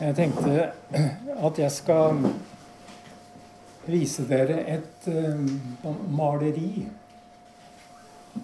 [0.00, 0.68] Jeg tenkte
[1.42, 2.20] at jeg skal
[3.88, 6.86] vise dere et uh, maleri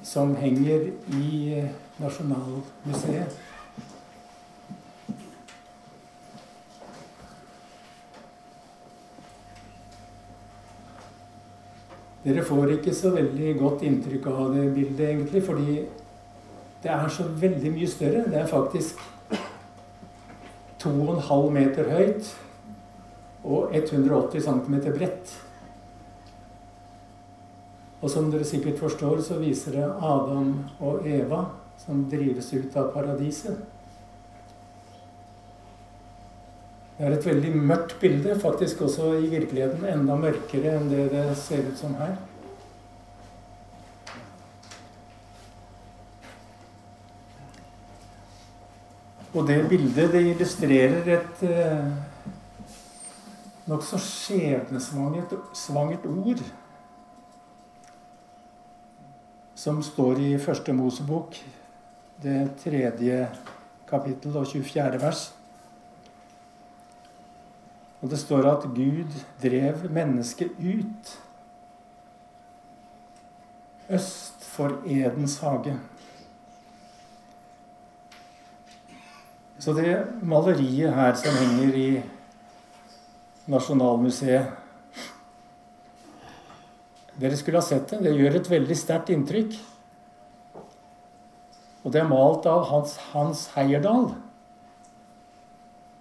[0.03, 1.63] som henger i
[2.03, 3.39] Nasjonalmuseet.
[12.25, 15.83] Dere får ikke så veldig godt inntrykk av det bildet, egentlig, fordi
[16.83, 18.27] det er så veldig mye større.
[18.27, 19.14] Det er faktisk
[20.85, 22.31] 2,5 meter høyt
[23.45, 25.35] og 180 cm bredt.
[28.05, 30.51] Og som dere sikkert forstår, så viser det Adam
[30.85, 31.47] og Eva
[31.81, 33.57] som drives ut av paradiset.
[36.95, 41.25] Det er et veldig mørkt bilde, faktisk også i virkeligheten enda mørkere enn det det
[41.41, 42.15] ser ut som her.
[49.35, 51.87] Og det bildet det illustrerer et eh,
[53.67, 56.43] nokså skjebnesvangert ord
[59.59, 61.35] som står i Første Mosebok,
[62.23, 63.29] det tredje
[63.89, 65.01] kapittel og 24.
[65.03, 65.35] vers.
[68.05, 69.11] Og det står at Gud
[69.43, 71.19] drev mennesket ut
[73.91, 75.75] øst for Edens hage.
[79.65, 81.89] Så det maleriet her som henger i
[83.49, 84.61] Nasjonalmuseet
[87.15, 88.01] Dere skulle ha sett det.
[88.05, 89.55] Det gjør et veldig sterkt inntrykk.
[91.87, 94.09] Og det er malt av Hans, Hans Heierdal,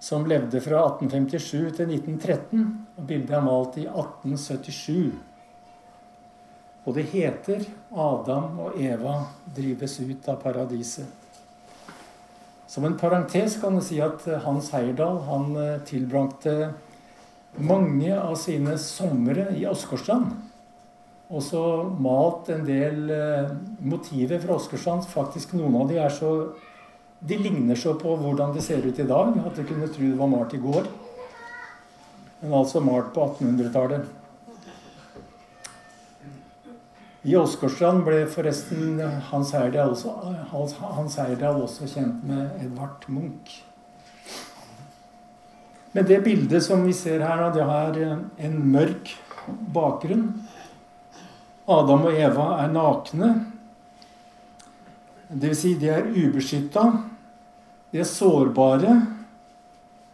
[0.02, 2.66] som levde fra 1857 til 1913.
[2.98, 5.14] og Bildet er malt i 1877.
[6.84, 9.20] Og det heter 'Adam og Eva
[9.56, 11.23] drives ut av paradiset'.
[12.74, 16.72] Som en parentes kan jeg si at Hans Heyerdahl han eh, tilbrakte
[17.62, 20.32] mange av sine somre i Åsgårdstrand.
[21.38, 21.62] Også
[22.02, 23.52] malt en del eh,
[23.86, 25.06] motiver fra Åsgårdstrand.
[25.06, 26.34] Faktisk noen av de er så
[27.24, 30.18] de ligner så på hvordan det ser ut i dag, at du kunne tro det
[30.20, 30.90] var malt i går.
[32.42, 34.10] Men altså malt på 1800-tallet.
[37.24, 38.98] I Åsgårdstrand ble forresten
[39.30, 40.12] Hans Heyerdahl også,
[40.52, 43.62] Hans også kjent med Edvard Munch.
[45.94, 49.14] Men det bildet som vi ser her, det har en mørk
[49.48, 50.28] bakgrunn.
[51.64, 53.30] Adam og Eva er nakne.
[55.30, 55.62] Dvs.
[55.62, 56.90] Si de er ubeskytta.
[57.94, 58.98] De er sårbare,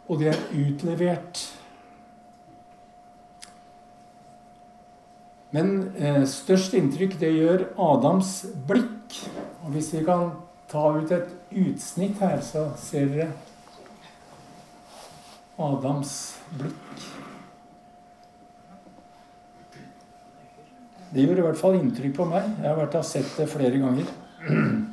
[0.05, 1.41] og de er utlevert.
[5.55, 8.33] Men eh, størst inntrykk det gjør Adams
[8.69, 9.17] blikk.
[9.65, 10.29] Og hvis vi kan
[10.69, 13.31] ta ut et utsnitt her, så ser dere
[15.59, 16.13] Adams
[16.59, 17.07] blikk.
[21.09, 22.45] Det gjør i hvert fall inntrykk på meg.
[22.61, 24.15] Jeg har vært og sett det flere ganger.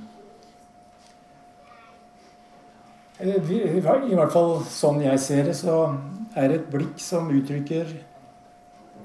[3.17, 5.87] Eh, I hvert fall sånn jeg ser det, så
[6.37, 7.95] er det et blikk som uttrykker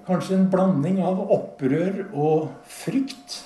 [0.07, 3.41] kanskje en blanding av opprør og frykt.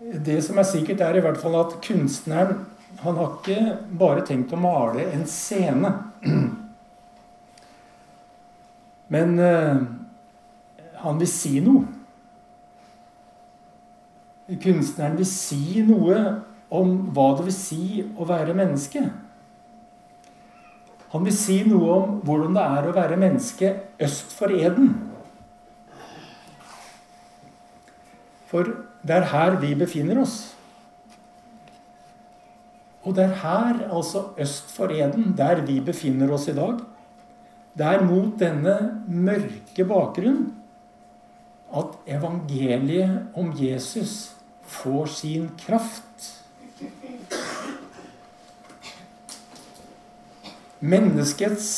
[0.00, 2.66] Det som er sikkert, er i hvert fall at kunstneren
[3.02, 5.90] han har ikke bare tenkt å male en scene.
[9.12, 9.82] Men uh,
[11.02, 11.84] han vil si noe.
[14.62, 16.20] Kunstneren vil si noe
[16.72, 19.04] om hva det vil si å være menneske.
[21.16, 23.70] Han vil si noe om hvordan det er å være menneske
[24.04, 24.90] øst for Eden.
[28.50, 28.68] For
[29.00, 30.34] det er her vi befinner oss.
[33.06, 36.84] Og det er her, altså øst for Eden, der vi befinner oss i dag.
[37.72, 38.76] Det er mot denne
[39.08, 40.50] mørke bakgrunn
[41.80, 44.34] at evangeliet om Jesus
[44.68, 46.35] får sin kraft.
[50.86, 51.68] Menneskets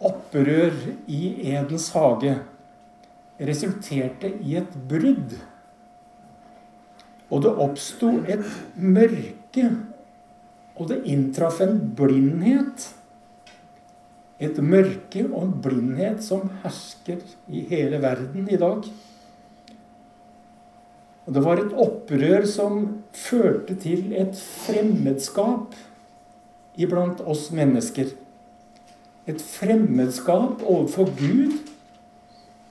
[0.00, 0.76] opprør
[1.10, 2.36] i Edens hage
[3.44, 5.34] resulterte i et brudd.
[7.28, 9.66] Og det oppsto et mørke,
[10.78, 12.86] og det inntraff en blindhet.
[14.40, 17.20] Et mørke og en blindhet som hersker
[17.50, 18.86] i hele verden i dag.
[21.26, 22.80] Og det var et opprør som
[23.12, 25.76] førte til et fremmedskap
[26.78, 28.14] iblant oss mennesker
[29.28, 31.58] et fremmedskap overfor Gud,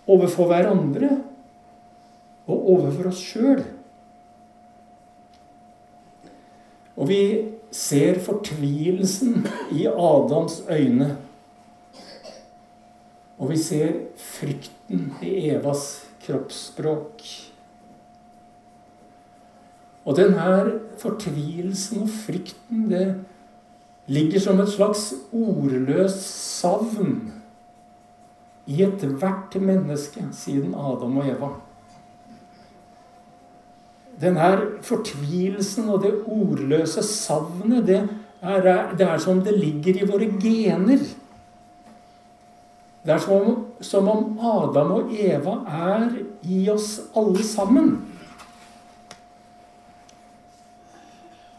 [0.07, 1.09] overfor hverandre
[2.48, 3.62] og overfor oss sjøl.
[6.98, 7.21] Og vi
[7.71, 9.45] ser fortvilelsen
[9.75, 11.12] i Adams øyne.
[13.38, 17.21] Og vi ser frykten i Evas kroppsspråk.
[20.07, 23.06] Og denne fortvilelsen og frykten, det
[24.07, 26.24] ligger som et slags ordløst
[26.59, 27.33] savn
[28.68, 31.50] i ethvert menneske siden Adam og Eva.
[34.18, 34.48] Denne
[34.81, 38.01] fortvilelsen og det ordløse savnet, det
[38.42, 41.04] er, det er som det ligger i våre gener.
[43.06, 46.09] Det er som om, som om Adam og Eva er
[46.44, 47.94] i oss alle sammen.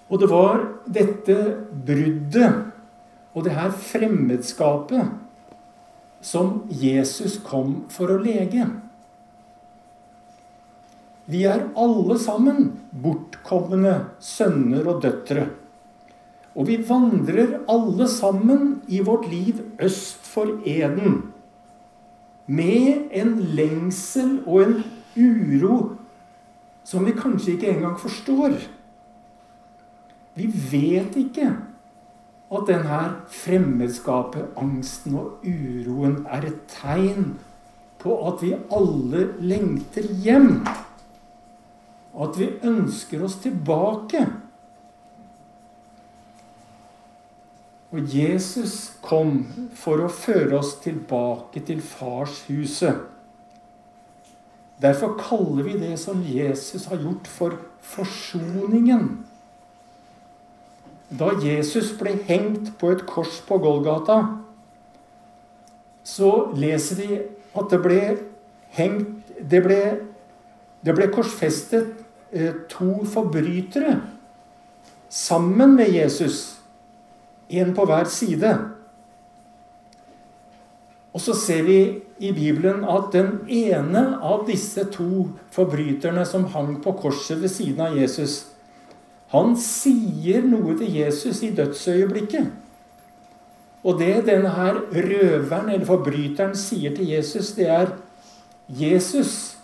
[0.09, 1.37] Og det var dette
[1.87, 2.65] bruddet
[3.37, 5.11] og det her fremmedskapet
[6.25, 8.67] som Jesus kom for å lege.
[11.29, 12.71] Vi er alle sammen
[13.05, 13.95] bortkomne
[14.25, 15.51] sønner og døtre.
[16.59, 21.29] Og vi vandrer alle sammen i vårt liv øst for Eden.
[22.49, 24.79] Med en lengsel og en
[25.19, 25.77] uro
[26.89, 28.57] som vi kanskje ikke engang forstår.
[30.39, 31.51] Vi vet ikke
[32.49, 33.01] at denne
[33.35, 37.35] fremmedskapet, angsten og uroen er et tegn
[37.99, 40.63] på at vi alle lengter hjem
[42.19, 44.25] at vi ønsker oss tilbake.
[47.95, 49.45] Og Jesus kom
[49.79, 53.07] for å føre oss tilbake til farshuset.
[54.79, 59.25] Derfor kaller vi det som Jesus har gjort, for forsoningen.
[61.09, 64.19] Da Jesus ble hengt på et kors på Golgata,
[66.05, 67.23] så leser vi
[67.57, 68.03] at det ble
[68.77, 69.83] hengt Det ble,
[70.83, 71.93] det ble korsfestet
[72.33, 74.01] Eh, to forbrytere
[75.09, 76.59] sammen med Jesus.
[77.49, 78.51] En på hver side.
[81.13, 81.79] Og så ser vi
[82.19, 87.81] i Bibelen at den ene av disse to forbryterne som hang på korset ved siden
[87.81, 88.45] av Jesus,
[89.33, 92.49] han sier noe til Jesus i dødsøyeblikket.
[93.85, 97.93] Og det denne her røveren eller forbryteren sier til Jesus, det er
[98.69, 99.57] Jesus,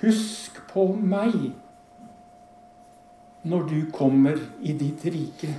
[0.00, 1.52] husk på meg
[3.46, 5.52] når du kommer i ditt rike.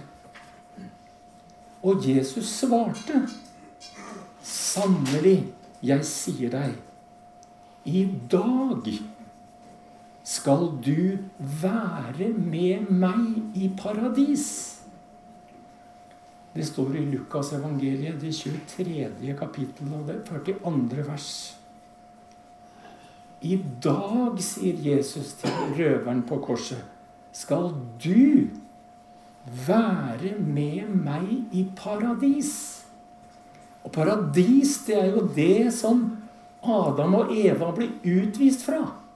[1.86, 3.22] Og Jesus svarte,
[4.44, 5.40] sannelig,
[5.86, 6.74] jeg sier deg,
[7.88, 8.90] i dag
[10.28, 14.48] skal du være med meg i paradis.
[16.52, 19.36] Det står i Lukas evangeliet, det 23.
[19.40, 21.06] kapittel og det 42.
[21.08, 21.30] vers.
[23.46, 26.82] I dag, sier Jesus til røveren på korset,
[27.32, 27.70] skal
[28.02, 28.50] du
[29.68, 32.54] være med meg i paradis.
[33.86, 36.10] Og paradis, det er jo det som
[36.68, 39.07] Adam og Eva blir utvist fra.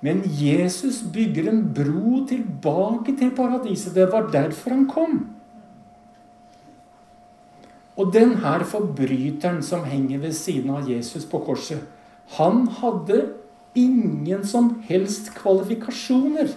[0.00, 3.94] Men Jesus bygger en bro tilbake til paradiset.
[3.94, 5.18] Det var derfor han kom.
[8.00, 11.82] Og den her forbryteren som henger ved siden av Jesus på korset,
[12.38, 13.26] han hadde
[13.76, 16.54] ingen som helst kvalifikasjoner.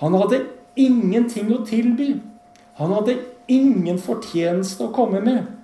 [0.00, 0.42] Han hadde
[0.74, 2.16] ingenting å tilby.
[2.80, 5.59] Han hadde ingen fortjeneste å komme med.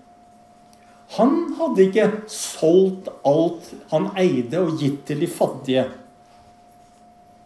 [1.15, 5.87] Han hadde ikke solgt alt han eide, og gitt til de fattige.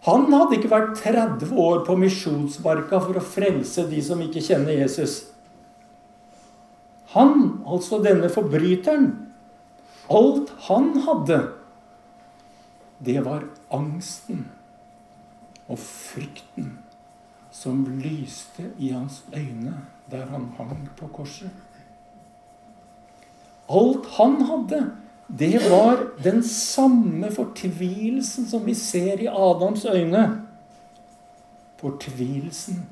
[0.06, 4.80] Han hadde ikke vært 30 år på misjonsmarka for å frelse de som ikke kjenner
[4.80, 5.26] Jesus.
[7.12, 9.10] Han, altså denne forbryteren,
[10.10, 11.40] alt han hadde,
[13.00, 14.46] det var angsten
[15.70, 16.78] og frykten
[17.54, 19.74] som lyste i hans øyne
[20.10, 21.50] der han hang på korset.
[23.70, 24.80] Alt han hadde,
[25.38, 30.24] det var den samme fortvilelsen som vi ser i Adams øyne.
[31.78, 32.82] Fortvilelsen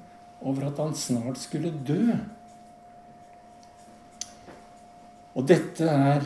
[0.41, 2.15] over at han snart skulle dø.
[5.35, 6.23] Og dette er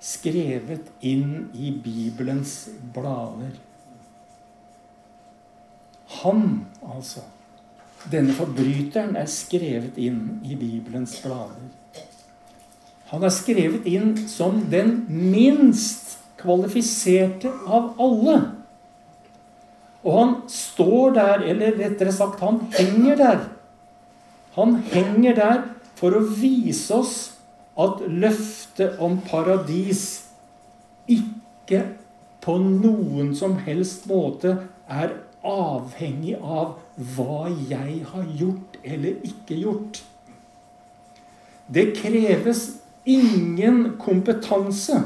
[0.00, 3.56] skrevet inn i Bibelens blader.
[6.22, 6.44] Han,
[6.82, 7.24] altså,
[8.12, 11.68] denne forbryteren, er skrevet inn i Bibelens blader.
[13.08, 18.36] Han er skrevet inn som den minst kvalifiserte av alle.
[20.04, 23.40] Og han står der, eller rettere sagt, han henger der.
[24.58, 25.62] Han henger der
[25.98, 27.16] for å vise oss
[27.78, 30.04] at løftet om paradis
[31.08, 31.84] ikke
[32.44, 34.54] på noen som helst måte
[34.88, 35.14] er
[35.46, 36.76] avhengig av
[37.14, 40.02] hva jeg har gjort eller ikke gjort.
[41.68, 42.77] Det kreves
[43.08, 45.00] ingen kompetanse.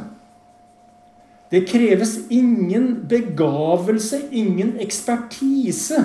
[1.52, 6.00] Det kreves ingen begavelse, ingen ekspertise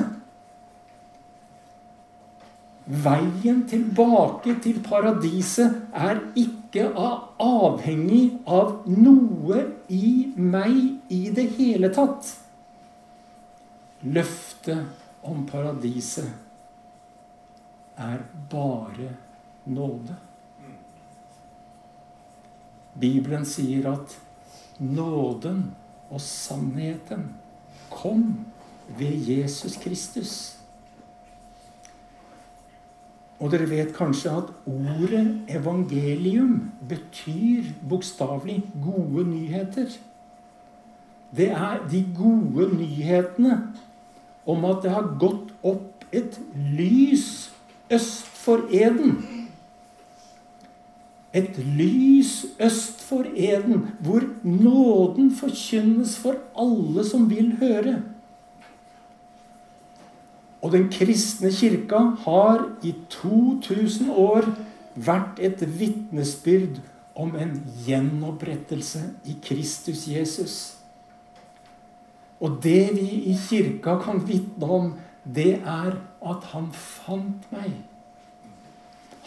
[2.87, 9.57] Veien tilbake til paradiset er ikke avhengig av noe
[9.91, 10.77] i meg
[11.11, 12.29] i det hele tatt.
[14.07, 16.31] Løftet om paradiset
[17.99, 18.23] er
[18.53, 19.09] bare
[19.67, 20.15] nåde.
[22.99, 24.17] Bibelen sier at
[24.79, 25.75] nåden
[26.09, 27.29] og sannheten
[27.89, 28.45] kom
[28.97, 30.57] ved Jesus Kristus.
[33.37, 39.91] Og dere vet kanskje at ordet evangelium betyr bokstavelig gode nyheter.
[41.37, 43.59] Det er de gode nyhetene
[44.47, 47.51] om at det har gått opp et lys
[47.93, 49.17] øst for Eden.
[51.37, 57.99] Et lys øst for Eden, hvor nåden forkynnes for alle som vil høre.
[60.61, 64.49] Og den kristne kirka har i 2000 år
[64.95, 66.81] vært et vitnesbyrd
[67.15, 67.53] om en
[67.85, 70.55] gjenopprettelse i Kristus Jesus.
[72.39, 74.93] Og det vi i kirka kan vitne om,
[75.35, 77.71] det er at han fant meg.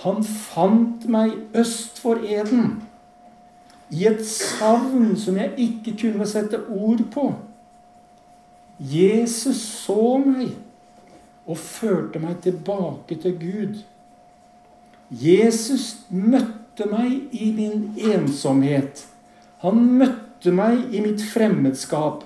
[0.00, 2.82] Han fant meg øst for Eden.
[3.90, 7.26] I et savn som jeg ikke kunne sette ord på.
[8.80, 10.54] Jesus så meg
[11.46, 13.80] og førte meg tilbake til Gud.
[15.10, 19.04] Jesus møtte meg i min ensomhet.
[19.60, 22.22] Han møtte meg i mitt fremmedskap,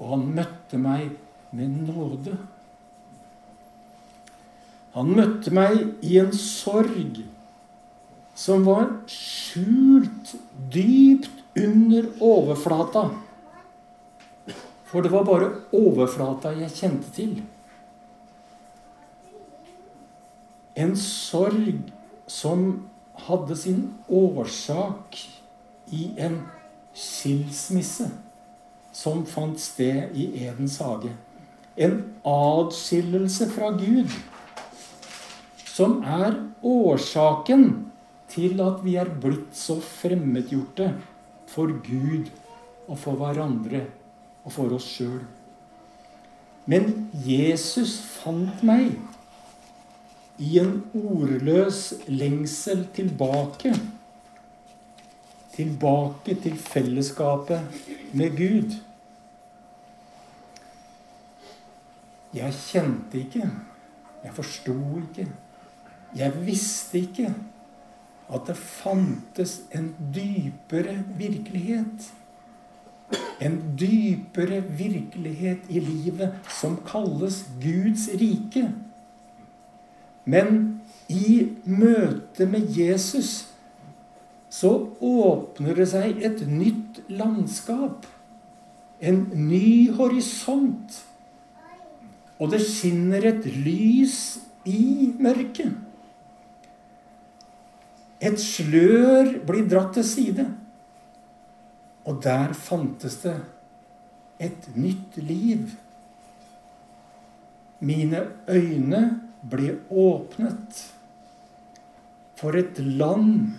[0.00, 1.12] og han møtte meg
[1.52, 2.38] med nåde.
[4.92, 7.22] Han møtte meg i en sorg
[8.36, 10.34] som var skjult
[10.72, 13.06] dypt under overflata.
[14.88, 17.34] For det var bare overflata jeg kjente til.
[20.76, 21.92] En sorg
[22.28, 22.66] som
[23.26, 25.16] hadde sin årsak
[25.92, 26.38] i en
[26.96, 28.08] skilsmisse
[28.92, 31.12] som fant sted i Edens hage.
[31.76, 34.12] En adskillelse fra Gud.
[35.72, 37.68] Som er årsaken
[38.32, 40.90] til at vi er blitt så fremmedgjorte
[41.48, 42.28] for Gud
[42.88, 43.86] og for hverandre
[44.44, 45.22] og for oss sjøl.
[46.68, 48.92] Men Jesus fant meg
[50.42, 53.72] i en ordløs lengsel tilbake.
[55.52, 57.82] Tilbake til fellesskapet
[58.16, 58.76] med Gud.
[62.32, 63.48] Jeg kjente ikke,
[64.24, 65.26] jeg forsto ikke,
[66.16, 67.30] jeg visste ikke
[68.32, 72.08] at det fantes en dypere virkelighet.
[73.42, 78.68] En dypere virkelighet i livet som kalles Guds rike.
[80.24, 83.48] Men i møte med Jesus
[84.52, 88.06] så åpner det seg et nytt landskap.
[89.00, 91.00] En ny horisont.
[92.38, 94.18] Og det skinner et lys
[94.68, 95.72] i mørket.
[98.22, 100.46] Et slør blir dratt til side.
[102.06, 103.34] Og der fantes det
[104.42, 105.72] et nytt liv.
[107.82, 109.02] Mine øyne
[109.50, 110.84] ble åpnet
[112.38, 113.52] for et land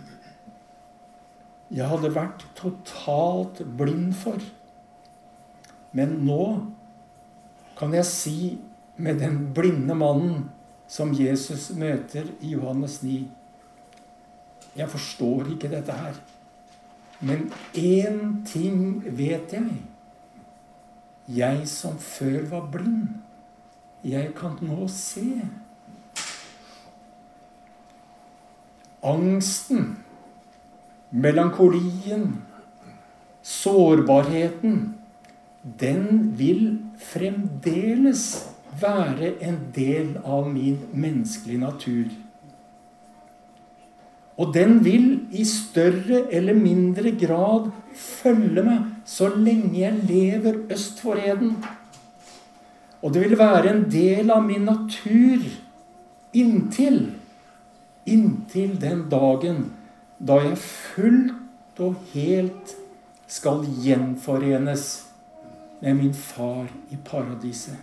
[1.74, 4.40] jeg hadde vært totalt blind for.
[5.94, 6.44] Men nå
[7.80, 8.38] kan jeg si
[9.02, 10.44] med den blinde mannen
[10.88, 13.24] som Jesus møter i Johannes 9
[14.76, 16.14] Jeg forstår ikke dette her.
[17.22, 19.82] Men én ting vet jeg.
[21.28, 23.08] Jeg som før var blind,
[24.04, 25.44] jeg kan nå se.
[29.04, 29.98] angsten,
[31.12, 32.42] melankolien,
[33.42, 34.96] sårbarheten,
[35.80, 38.50] den vil fremdeles
[38.82, 42.06] være en del av min menneskelige natur.
[44.38, 51.04] Og den vil i større eller mindre grad følge meg så lenge jeg lever øst
[51.04, 51.58] for Eden.
[53.04, 55.44] Og det vil være en del av min natur
[56.34, 57.06] inntil
[58.10, 59.64] Inntil den dagen
[60.20, 62.74] da jeg fullt og helt
[63.32, 64.84] skal gjenforenes
[65.80, 67.80] med min far i paradiset.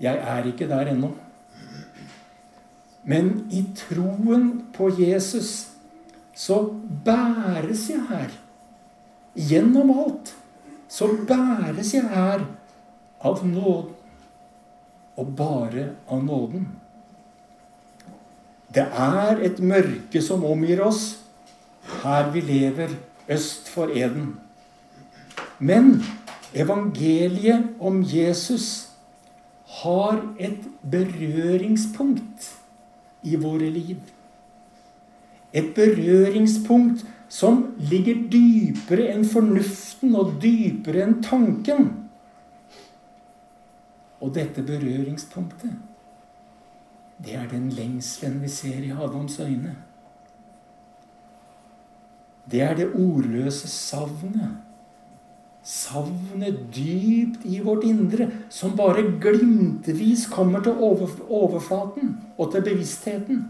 [0.00, 1.10] Jeg er ikke der ennå.
[3.04, 5.70] Men i troen på Jesus
[6.34, 6.60] så
[7.04, 8.30] bæres jeg her.
[9.34, 10.32] Gjennom alt
[10.88, 12.46] så bæres jeg her
[13.20, 13.92] av nåden.
[15.14, 16.64] Og bare av nåden.
[18.74, 21.20] Det er et mørke som omgir oss
[22.02, 22.96] her vi lever
[23.30, 24.40] øst for Eden.
[25.58, 26.02] Men
[26.54, 28.88] evangeliet om Jesus
[29.84, 32.50] har et berøringspunkt
[33.24, 33.98] i våre liv.
[35.54, 41.90] Et berøringspunkt som ligger dypere enn fornuften og dypere enn tanken.
[44.20, 45.72] Og dette berøringspunktet,
[47.24, 49.74] det er den lengselen vi ser i Adams øyne.
[52.50, 54.58] Det er det ordløse savnet.
[55.64, 63.44] Savnet dypt i vårt indre, som bare glimtvis kommer til overflaten og til bevisstheten.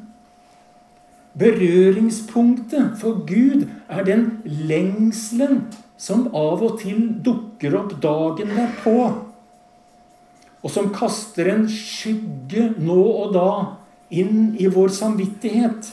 [1.35, 5.65] Berøringspunktet for Gud er den lengselen
[5.99, 8.99] som av og til dukker opp dagen derpå,
[10.65, 13.49] og som kaster en skygge nå og da
[14.15, 15.91] inn i vår samvittighet.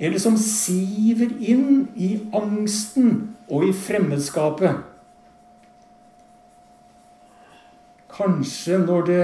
[0.00, 4.88] Eller som siver inn i angsten og i fremmedskapet.
[8.12, 9.22] Kanskje når det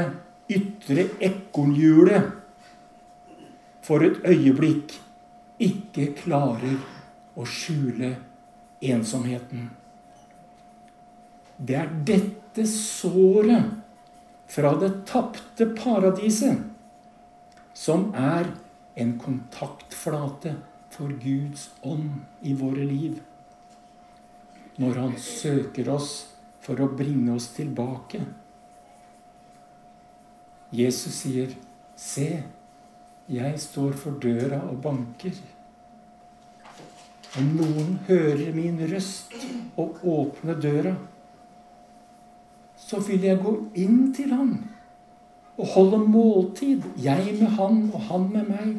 [0.59, 2.31] ytre ekornhjulet
[3.85, 4.95] for et øyeblikk
[5.61, 6.79] ikke klarer
[7.37, 8.15] å skjule
[8.85, 9.69] ensomheten.
[11.59, 13.75] Det er dette såret
[14.49, 16.63] fra det tapte paradiset
[17.77, 18.49] som er
[18.99, 20.55] en kontaktflate
[20.95, 23.19] for Guds ånd i våre liv.
[24.79, 26.13] Når Han søker oss
[26.63, 28.23] for å bringe oss tilbake.
[30.73, 31.49] Jesus sier,
[31.97, 32.43] 'Se,
[33.29, 35.33] jeg står for døra og banker.
[37.39, 39.35] Om noen hører min røst
[39.77, 40.95] og åpner døra,
[42.77, 44.53] så vil jeg gå inn til han
[45.59, 48.77] og holde måltid, jeg med han og han med meg.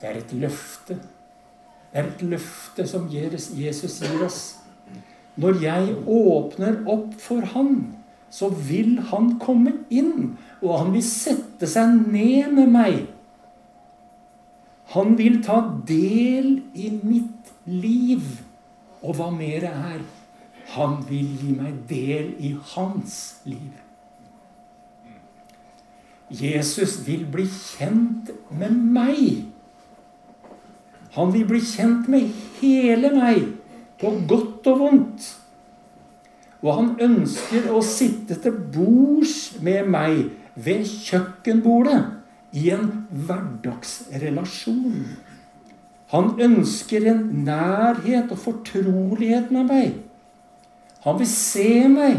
[0.00, 0.96] Det er et løfte.
[1.92, 4.42] Det er et løfte som Jesus gir oss.
[5.40, 7.99] Når jeg åpner opp for han,
[8.30, 13.00] så vil han komme inn og han vil sette seg ned med meg.
[14.94, 18.24] Han vil ta del i mitt liv.
[19.00, 20.02] Og hva mer er,
[20.74, 23.14] han vil gi meg del i hans
[23.48, 23.70] liv.
[26.30, 29.46] Jesus vil bli kjent med meg.
[31.16, 32.28] Han vil bli kjent med
[32.60, 33.48] hele meg,
[33.98, 35.30] på godt og vondt.
[36.60, 40.26] Og han ønsker å sitte til bords med meg
[40.60, 42.04] ved kjøkkenbordet
[42.52, 45.06] i en hverdagsrelasjon.
[46.10, 49.94] Han ønsker en nærhet og fortrolighet med meg.
[51.06, 52.16] Han vil se meg,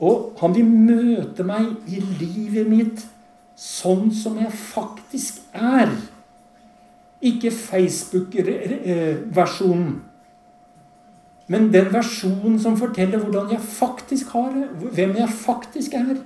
[0.00, 3.06] og han vil møte meg i livet mitt
[3.58, 5.90] sånn som jeg faktisk er.
[7.20, 10.00] Ikke Facebook-versjonen,
[11.48, 16.18] men den versjonen som forteller hvordan jeg faktisk har det, hvem jeg faktisk er.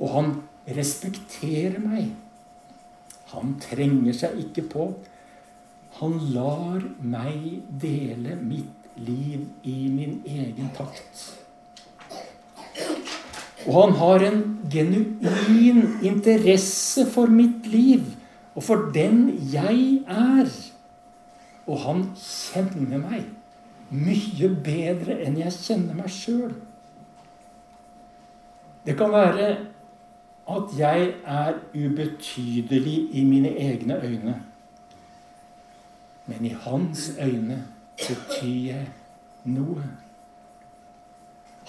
[0.00, 0.30] Og han
[0.76, 2.14] respekterer meg.
[3.34, 4.88] Han trenger seg ikke på.
[6.00, 11.24] Han lar meg dele mitt liv i min egen takt.
[13.64, 18.12] Og han har en genuin interesse for mitt liv
[18.54, 20.48] og for den jeg er.
[21.66, 23.28] Og han kjenner meg
[23.94, 26.52] mye bedre enn jeg kjenner meg sjøl.
[28.84, 29.48] Det kan være
[30.54, 34.34] at jeg er ubetydelig i mine egne øyne.
[36.26, 37.62] Men i hans øyne
[37.96, 38.88] betyr jeg
[39.44, 39.84] noe.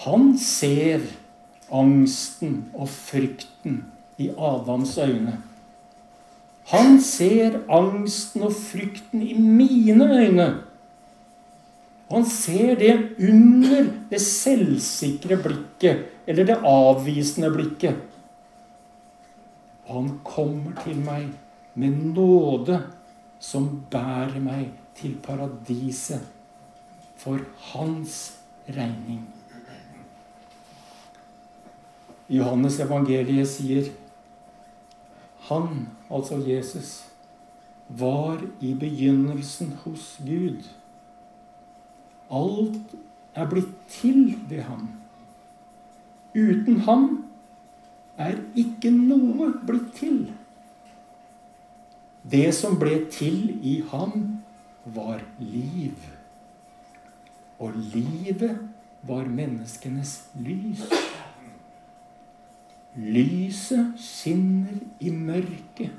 [0.04, 1.00] Han ser
[1.72, 3.84] angsten og frykten
[4.18, 5.38] i Adams øyne.
[6.66, 10.46] Han ser angsten og frykten i mine øyne.
[12.08, 17.96] Og han ser det under det selvsikre blikket, eller det avvisende blikket.
[19.86, 21.28] Og han kommer til meg
[21.74, 22.80] med nåde
[23.42, 26.24] som bærer meg til paradiset
[27.16, 27.38] for
[27.72, 28.18] hans
[28.66, 29.22] regning.
[32.26, 33.92] Johannes evangeliet sier
[35.48, 37.06] han, altså Jesus,
[37.88, 40.66] var i begynnelsen hos Gud.
[42.30, 42.96] Alt
[43.34, 44.88] er blitt til ved ham.
[46.34, 47.06] Uten ham
[48.18, 50.18] er ikke noe blitt til.
[52.26, 54.32] Det som ble til i ham,
[54.86, 55.94] var liv.
[57.58, 58.58] Og livet
[59.06, 60.82] var menneskenes lys.
[62.96, 65.92] Lyset skinner i mørket,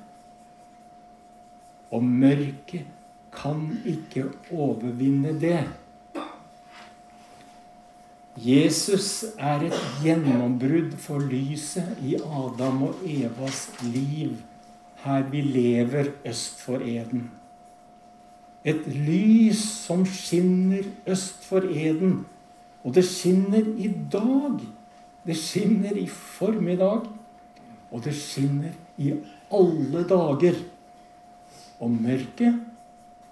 [1.91, 2.87] og mørket
[3.33, 5.61] kan ikke overvinne det.
[8.37, 14.37] Jesus er et gjennombrudd for lyset i Adam og Evas liv
[15.07, 17.31] her vi lever øst for Eden.
[18.65, 22.25] Et lys som skinner øst for Eden.
[22.83, 24.59] Og det skinner i dag.
[25.27, 27.07] Det skinner i formiddag.
[27.91, 29.11] Og det skinner i
[29.53, 30.57] alle dager.
[31.83, 32.63] Og mørket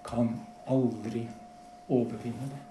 [0.06, 0.30] kan
[0.68, 1.24] aldri
[1.88, 2.62] overvinne det.